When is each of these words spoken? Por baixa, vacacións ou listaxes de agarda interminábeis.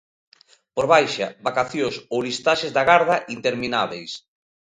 Por 0.75 0.85
baixa, 0.93 1.27
vacacións 1.47 1.95
ou 2.13 2.19
listaxes 2.27 2.71
de 2.75 2.79
agarda 2.83 3.15
interminábeis. 3.37 4.11